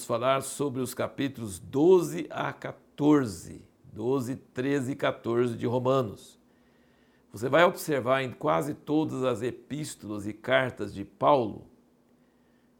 [0.00, 3.62] vamos falar sobre os capítulos 12 a 14.
[3.92, 6.38] 12, 13 e 14 de Romanos.
[7.32, 11.66] Você vai observar em quase todas as epístolas e cartas de Paulo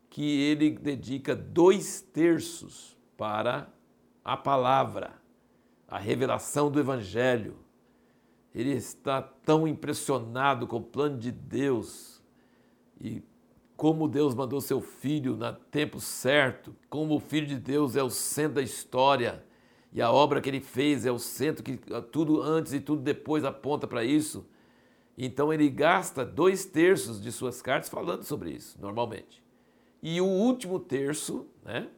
[0.08, 3.68] que ele dedica dois terços para
[4.24, 5.12] a palavra,
[5.86, 7.56] a revelação do Evangelho.
[8.54, 12.22] Ele está tão impressionado com o plano de Deus
[13.00, 13.22] e
[13.80, 18.10] como Deus mandou seu filho no tempo certo, como o filho de Deus é o
[18.10, 19.42] centro da história
[19.90, 21.78] e a obra que ele fez é o centro que
[22.12, 24.46] tudo antes e tudo depois aponta para isso.
[25.16, 29.42] Então ele gasta dois terços de suas cartas falando sobre isso, normalmente.
[30.02, 31.88] E o último terço, né,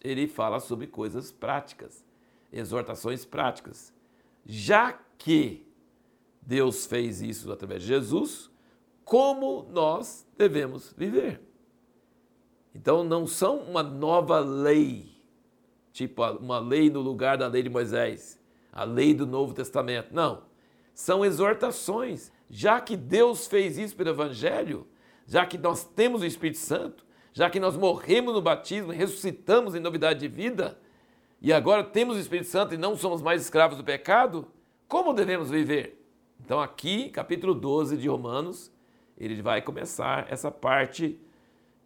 [0.00, 2.04] ele fala sobre coisas práticas,
[2.52, 3.92] exortações práticas.
[4.46, 5.66] Já que
[6.40, 8.51] Deus fez isso através de Jesus,
[9.12, 11.38] como nós devemos viver?
[12.74, 15.12] Então não são uma nova lei
[15.92, 18.40] tipo uma lei no lugar da lei de Moisés,
[18.72, 20.14] a lei do Novo Testamento.
[20.14, 20.44] Não.
[20.94, 22.32] São exortações.
[22.48, 24.86] Já que Deus fez isso pelo Evangelho,
[25.26, 27.04] já que nós temos o Espírito Santo,
[27.34, 30.80] já que nós morremos no batismo, ressuscitamos em novidade de vida,
[31.38, 34.48] e agora temos o Espírito Santo e não somos mais escravos do pecado,
[34.88, 36.02] como devemos viver?
[36.42, 38.71] Então, aqui, capítulo 12 de Romanos,
[39.24, 41.18] ele vai começar essa parte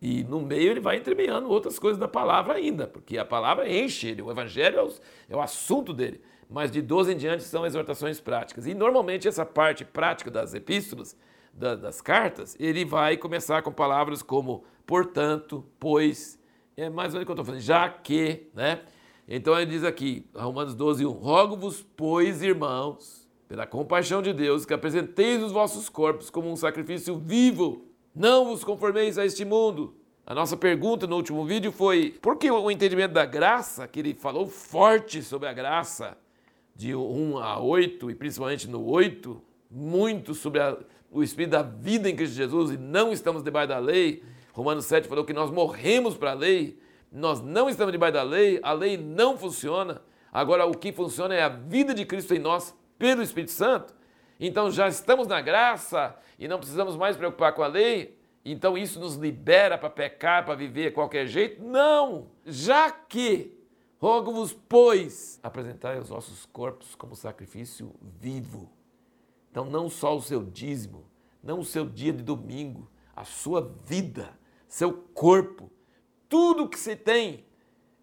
[0.01, 4.09] e no meio ele vai entremeando outras coisas da palavra ainda, porque a palavra enche
[4.09, 6.20] ele, o evangelho é o, é assunto dele.
[6.48, 8.67] Mas de 12 em diante são exortações práticas.
[8.67, 11.17] E normalmente essa parte prática das epístolas,
[11.53, 16.39] da, das cartas, ele vai começar com palavras como portanto, pois,
[16.77, 18.83] é mais ou menos o que eu estou falando, já que, né?
[19.28, 24.75] Então ele diz aqui, Romanos 12, 1, rogo-vos, pois, irmãos, pela compaixão de Deus, que
[24.75, 27.84] apresenteis os vossos corpos como um sacrifício vivo,
[28.15, 29.97] não vos conformeis a este mundo.
[30.27, 34.15] A nossa pergunta no último vídeo foi: por que o entendimento da graça, que ele
[34.15, 36.19] falou forte sobre a graça,
[36.75, 39.41] de 1 a 8, e principalmente no 8,
[39.71, 40.77] muito sobre a,
[41.11, 44.23] o Espírito da vida em Cristo Jesus e não estamos debaixo da lei.
[44.53, 46.79] Romanos 7 falou que nós morremos para a lei,
[47.12, 50.03] nós não estamos debaixo da lei, a lei não funciona.
[50.33, 53.95] Agora, o que funciona é a vida de Cristo em nós pelo Espírito Santo.
[54.39, 58.19] Então já estamos na graça e não precisamos mais preocupar com a lei.
[58.45, 61.62] Então isso nos libera para pecar, para viver de qualquer jeito?
[61.65, 62.29] Não!
[62.45, 63.59] Já que
[63.99, 68.71] rogo-vos, pois, apresentai os vossos corpos como sacrifício vivo.
[69.51, 71.11] Então não só o seu dízimo,
[71.43, 75.73] não o seu dia de domingo, a sua vida, seu corpo,
[76.29, 77.47] tudo que você tem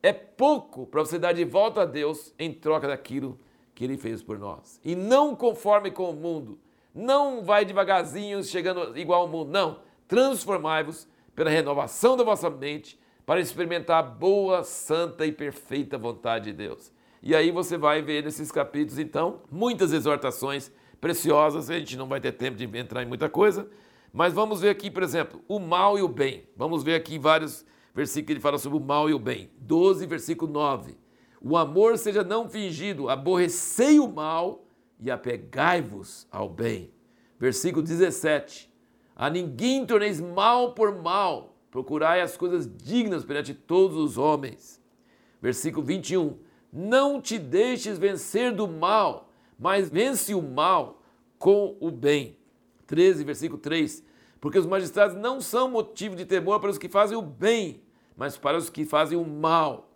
[0.02, 3.40] é pouco para você dar de volta a Deus em troca daquilo
[3.74, 4.80] que ele fez por nós.
[4.84, 6.60] E não conforme com o mundo.
[6.94, 9.52] Não vai devagarzinho chegando igual ao mundo.
[9.52, 9.80] Não.
[10.08, 16.54] Transformai-vos pela renovação da vossa mente para experimentar a boa, santa e perfeita vontade de
[16.54, 16.92] Deus.
[17.22, 21.70] E aí você vai ver nesses capítulos, então, muitas exortações preciosas.
[21.70, 23.68] A gente não vai ter tempo de entrar em muita coisa,
[24.12, 26.48] mas vamos ver aqui, por exemplo, o mal e o bem.
[26.56, 29.50] Vamos ver aqui vários versículos que ele fala sobre o mal e o bem.
[29.58, 30.98] 12, versículo 9.
[31.44, 34.64] O amor seja não fingido, aborrecei o mal
[34.98, 36.94] e apegai-vos ao bem.
[37.38, 38.72] Versículo 17.
[39.14, 44.82] A ninguém torneis mal por mal, procurai as coisas dignas perante todos os homens.
[45.42, 46.38] Versículo 21.
[46.72, 51.02] Não te deixes vencer do mal, mas vence o mal
[51.38, 52.38] com o bem.
[52.88, 54.02] 13, versículo 3.
[54.40, 57.84] Porque os magistrados não são motivo de temor para os que fazem o bem,
[58.16, 59.93] mas para os que fazem o mal.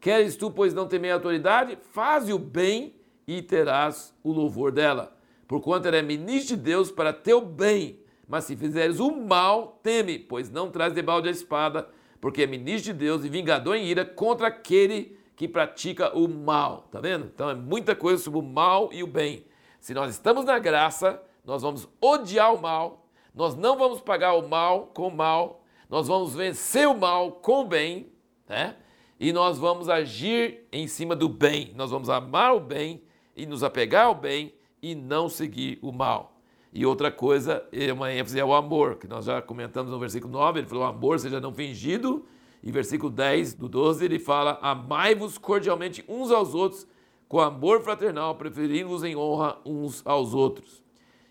[0.00, 1.76] Queres tu, pois, não temer a autoridade?
[1.92, 2.94] Faze o bem
[3.26, 5.16] e terás o louvor dela.
[5.46, 8.00] Porquanto ela é ministro de Deus para teu bem.
[8.28, 11.88] Mas se fizeres o mal, teme, pois não traz debalde a espada,
[12.20, 16.88] porque é ministro de Deus e vingador em ira contra aquele que pratica o mal.
[16.90, 17.24] Tá vendo?
[17.26, 19.46] Então é muita coisa sobre o mal e o bem.
[19.80, 24.46] Se nós estamos na graça, nós vamos odiar o mal, nós não vamos pagar o
[24.46, 28.12] mal com o mal, nós vamos vencer o mal com o bem,
[28.46, 28.76] né?
[29.18, 31.72] E nós vamos agir em cima do bem.
[31.74, 33.02] Nós vamos amar o bem
[33.36, 36.38] e nos apegar ao bem e não seguir o mal.
[36.72, 40.60] E outra coisa, uma ênfase é o amor, que nós já comentamos no versículo 9,
[40.60, 42.24] ele falou: amor seja não fingido.
[42.62, 46.86] E versículo 10 do 12 ele fala: Amai-vos cordialmente uns aos outros,
[47.28, 50.82] com amor fraternal, preferindo-vos em honra uns aos outros.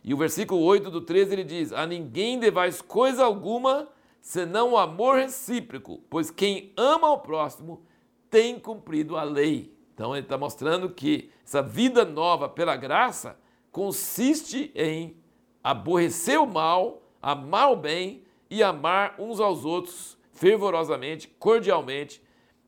[0.03, 3.87] E o versículo 8 do 13 ele diz: A ninguém devais coisa alguma
[4.27, 7.81] senão o amor recíproco, pois quem ama ao próximo
[8.29, 9.73] tem cumprido a lei.
[9.93, 13.39] Então ele está mostrando que essa vida nova pela graça
[13.71, 15.15] consiste em
[15.63, 22.21] aborrecer o mal, amar o bem e amar uns aos outros fervorosamente, cordialmente,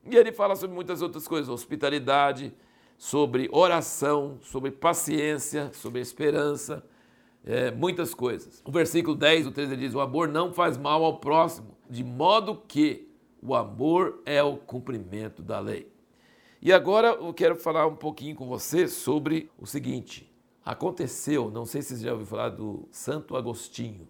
[0.06, 2.54] E ele fala sobre muitas outras coisas, hospitalidade,
[2.98, 6.88] sobre oração, sobre paciência, sobre esperança,
[7.46, 8.62] é, muitas coisas.
[8.66, 12.62] O versículo 10, o 13 diz: O amor não faz mal ao próximo, de modo
[12.68, 13.10] que
[13.42, 15.92] o amor é o cumprimento da lei.
[16.62, 20.30] E agora eu quero falar um pouquinho com você sobre o seguinte.
[20.66, 24.08] Aconteceu, não sei se você já ouviu falar do Santo Agostinho.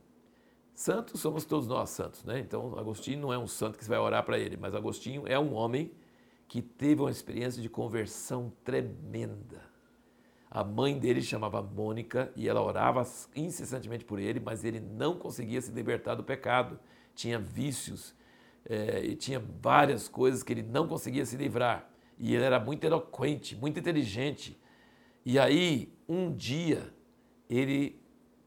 [0.74, 2.40] Santos somos todos nós santos, né?
[2.40, 5.38] Então Agostinho não é um santo que você vai orar para ele, mas Agostinho é
[5.38, 5.92] um homem
[6.48, 9.69] que teve uma experiência de conversão tremenda.
[10.52, 13.06] A mãe dele chamava Mônica e ela orava
[13.36, 16.80] incessantemente por ele, mas ele não conseguia se libertar do pecado.
[17.14, 18.16] Tinha vícios
[18.66, 21.88] é, e tinha várias coisas que ele não conseguia se livrar.
[22.18, 24.60] E ele era muito eloquente, muito inteligente.
[25.24, 26.92] E aí, um dia,
[27.48, 28.02] ele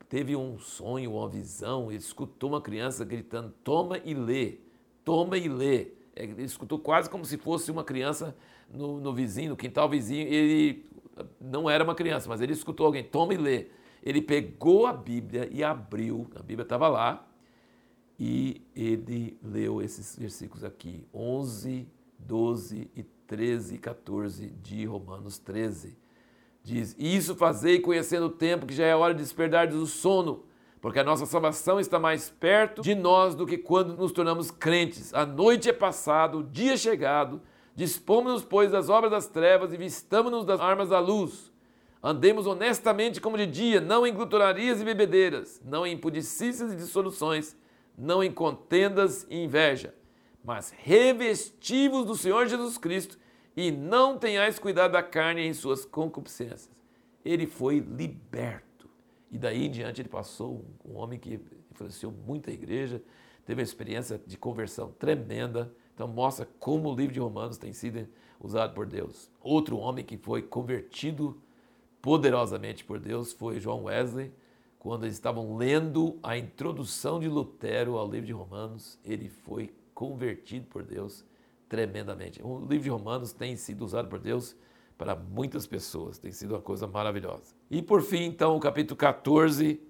[0.08, 4.58] teve um sonho, uma visão, ele escutou uma criança gritando: Toma e lê,
[5.04, 5.92] toma e lê.
[6.14, 8.36] Ele escutou quase como se fosse uma criança
[8.68, 10.26] no, no vizinho, no quintal vizinho.
[10.26, 10.84] Ele
[11.40, 13.66] não era uma criança, mas ele escutou alguém, toma e lê.
[14.02, 17.26] Ele pegou a Bíblia e abriu, a Bíblia estava lá,
[18.18, 21.88] e ele leu esses versículos aqui, 11,
[22.18, 25.96] 12 e 13 e 14 de Romanos 13.
[26.62, 30.44] Diz: Isso fazei conhecendo o tempo que já é hora de despertar do sono,
[30.80, 35.12] porque a nossa salvação está mais perto de nós do que quando nos tornamos crentes.
[35.14, 37.40] A noite é passada, o dia é chegado.
[37.74, 41.50] Dispomos-nos, pois, das obras das trevas e vistamos-nos das armas da luz.
[42.02, 47.56] Andemos honestamente como de dia, não em glutonarias e bebedeiras, não em impudicícias e dissoluções,
[47.96, 49.94] não em contendas e inveja,
[50.44, 53.18] mas revestivos do Senhor Jesus Cristo
[53.56, 56.70] e não tenhais cuidado da carne em suas concupiscências.
[57.24, 58.88] Ele foi liberto.
[59.30, 61.40] E daí em diante ele passou um homem que
[61.70, 63.02] influenciou muito a igreja,
[63.46, 65.72] teve uma experiência de conversão tremenda,
[66.02, 68.08] então mostra como o livro de Romanos tem sido
[68.40, 69.30] usado por Deus.
[69.40, 71.40] Outro homem que foi convertido
[72.00, 74.32] poderosamente por Deus foi João Wesley.
[74.80, 80.66] Quando eles estavam lendo a introdução de Lutero ao livro de Romanos, ele foi convertido
[80.66, 81.24] por Deus
[81.68, 82.42] tremendamente.
[82.42, 84.56] O livro de Romanos tem sido usado por Deus
[84.98, 87.54] para muitas pessoas, tem sido uma coisa maravilhosa.
[87.70, 89.80] E por fim, então, o capítulo 14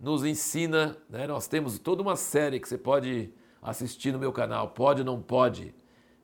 [0.00, 4.68] nos ensina, né, nós temos toda uma série que você pode assistir no meu canal,
[4.68, 5.74] pode ou não pode,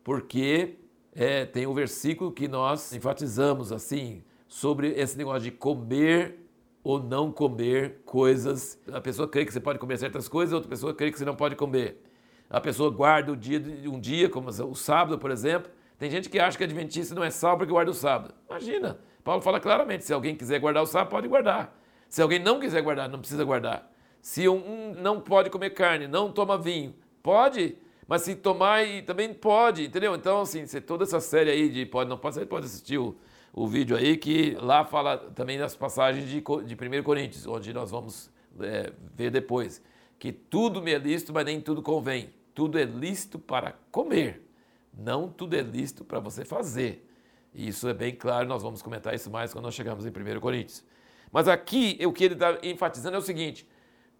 [0.02, 0.76] porque
[1.14, 6.46] é, tem um versículo que nós enfatizamos assim sobre esse negócio de comer
[6.82, 8.80] ou não comer coisas.
[8.92, 11.34] A pessoa crê que você pode comer certas coisas, outra pessoa crê que você não
[11.34, 12.02] pode comer.
[12.48, 13.60] A pessoa guarda o dia,
[13.90, 15.70] um dia, como o sábado, por exemplo.
[15.98, 18.34] Tem gente que acha que adventista não é salvo porque guarda o sábado.
[18.48, 21.76] Imagina, Paulo fala claramente: se alguém quiser guardar o sábado, pode guardar.
[22.08, 23.90] Se alguém não quiser guardar, não precisa guardar.
[24.20, 26.94] Se um não pode comer carne, não toma vinho,
[27.26, 27.76] Pode,
[28.06, 30.14] mas se tomar e também pode, entendeu?
[30.14, 33.16] Então, assim, toda essa série aí de pode, não pode, você pode assistir o,
[33.52, 37.90] o vídeo aí, que lá fala também das passagens de, de 1 Coríntios, onde nós
[37.90, 38.30] vamos
[38.60, 39.82] é, ver depois,
[40.20, 42.30] que tudo me é lícito, mas nem tudo convém.
[42.54, 44.48] Tudo é lícito para comer,
[44.96, 47.10] não tudo é lícito para você fazer.
[47.52, 50.38] E isso é bem claro, nós vamos comentar isso mais quando nós chegarmos em 1
[50.38, 50.84] Coríntios.
[51.32, 53.66] Mas aqui, o que ele está enfatizando é o seguinte: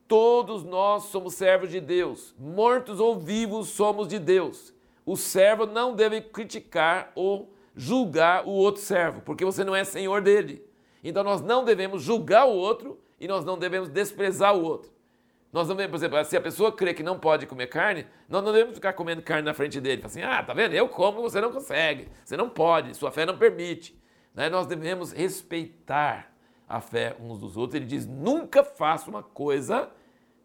[0.09, 4.73] Todos nós somos servos de Deus, mortos ou vivos somos de Deus.
[5.05, 10.23] O servo não deve criticar ou julgar o outro servo, porque você não é senhor
[10.23, 10.65] dele.
[11.03, 14.91] Então nós não devemos julgar o outro e nós não devemos desprezar o outro.
[15.53, 18.45] Nós não devemos, por exemplo, se a pessoa crê que não pode comer carne, nós
[18.45, 20.03] não devemos ficar comendo carne na frente dele.
[20.05, 20.75] Assim, ah, tá vendo?
[20.75, 23.99] Eu como, você não consegue, você não pode, sua fé não permite.
[24.35, 24.51] Né?
[24.51, 26.31] Nós devemos respeitar
[26.69, 27.77] a fé uns dos outros.
[27.77, 29.91] Ele diz: nunca faça uma coisa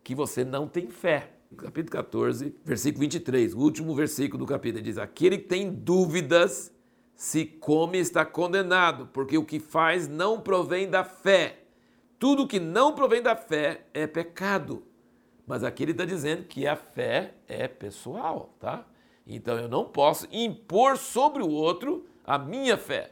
[0.04, 1.32] que você não tem fé.
[1.58, 6.74] Capítulo 14, versículo 23, o último versículo do capítulo, diz: Aquele que tem dúvidas,
[7.14, 11.60] se come, está condenado, porque o que faz não provém da fé.
[12.18, 14.84] Tudo que não provém da fé é pecado.
[15.46, 18.86] Mas aqui ele está dizendo que a fé é pessoal, tá?
[19.28, 23.12] Então eu não posso impor sobre o outro a minha fé.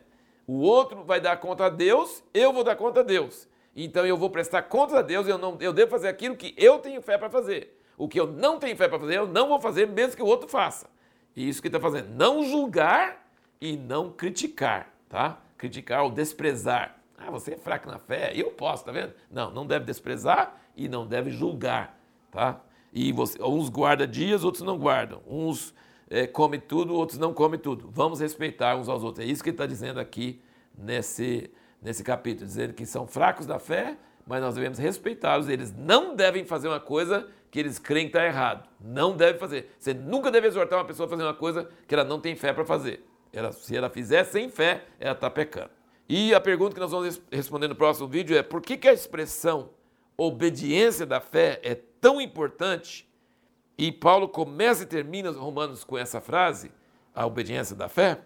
[0.50, 3.48] O outro vai dar conta a Deus, eu vou dar conta a Deus.
[3.76, 6.80] Então eu vou prestar contas a Deus, eu, não, eu devo fazer aquilo que eu
[6.80, 7.80] tenho fé para fazer.
[7.96, 10.26] O que eu não tenho fé para fazer, eu não vou fazer, mesmo que o
[10.26, 10.90] outro faça.
[11.36, 13.30] E isso que está fazendo, não julgar
[13.62, 15.38] e não criticar, tá?
[15.56, 16.98] Criticar ou desprezar.
[17.16, 19.14] Ah, você é fraco na fé, eu posso, tá vendo?
[19.30, 21.96] Não, não deve desprezar e não deve julgar,
[22.32, 22.60] tá?
[22.92, 25.22] E você, uns guardam dias, outros não guardam.
[25.28, 25.76] Uns
[26.10, 27.90] é, come tudo, outros não comem tudo.
[27.92, 29.26] Vamos respeitar uns aos outros.
[29.26, 30.42] É isso que ele está dizendo aqui
[30.78, 31.52] nesse,
[31.82, 35.48] nesse capítulo, dizendo que são fracos da fé, mas nós devemos respeitá-los.
[35.48, 38.68] Eles não devem fazer uma coisa que eles creem que está errado.
[38.80, 39.76] Não deve fazer.
[39.78, 42.54] Você nunca deve exortar uma pessoa a fazer uma coisa que ela não tem fé
[42.54, 43.06] para fazer.
[43.32, 45.72] Ela, se ela fizer sem fé, ela está pecando.
[46.08, 48.94] E a pergunta que nós vamos responder no próximo vídeo é: por que, que a
[48.94, 49.70] expressão
[50.18, 53.09] obediência da fé é tão importante
[53.80, 56.70] e Paulo começa e termina os Romanos com essa frase,
[57.16, 58.20] a obediência da fé.